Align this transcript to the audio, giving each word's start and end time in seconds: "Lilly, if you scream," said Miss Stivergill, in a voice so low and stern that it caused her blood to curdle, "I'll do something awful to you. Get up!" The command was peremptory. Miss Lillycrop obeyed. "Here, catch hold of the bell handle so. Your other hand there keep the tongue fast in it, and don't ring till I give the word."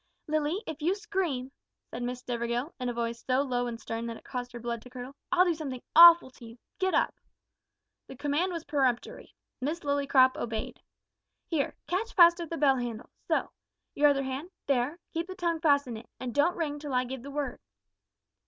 "Lilly, 0.25 0.63
if 0.65 0.81
you 0.81 0.95
scream," 0.95 1.51
said 1.91 2.01
Miss 2.01 2.21
Stivergill, 2.23 2.73
in 2.79 2.89
a 2.89 2.93
voice 2.93 3.23
so 3.23 3.43
low 3.43 3.67
and 3.67 3.79
stern 3.79 4.07
that 4.07 4.17
it 4.17 4.23
caused 4.23 4.51
her 4.51 4.59
blood 4.59 4.81
to 4.81 4.89
curdle, 4.89 5.15
"I'll 5.31 5.45
do 5.45 5.53
something 5.53 5.83
awful 5.95 6.31
to 6.31 6.45
you. 6.47 6.57
Get 6.79 6.95
up!" 6.95 7.13
The 8.07 8.15
command 8.15 8.51
was 8.51 8.63
peremptory. 8.63 9.35
Miss 9.61 9.81
Lillycrop 9.81 10.37
obeyed. 10.37 10.81
"Here, 11.45 11.75
catch 11.85 12.15
hold 12.17 12.39
of 12.39 12.49
the 12.49 12.57
bell 12.57 12.77
handle 12.77 13.11
so. 13.27 13.51
Your 13.93 14.09
other 14.09 14.23
hand 14.23 14.49
there 14.65 14.97
keep 15.13 15.27
the 15.27 15.35
tongue 15.35 15.59
fast 15.59 15.85
in 15.85 15.95
it, 15.97 16.09
and 16.19 16.33
don't 16.33 16.57
ring 16.57 16.79
till 16.79 16.95
I 16.95 17.03
give 17.03 17.21
the 17.21 17.29
word." 17.29 17.59